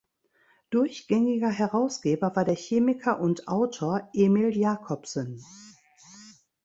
[0.71, 5.45] Durchgängiger Herausgeber war der Chemiker und Autor Emil Jacobsen.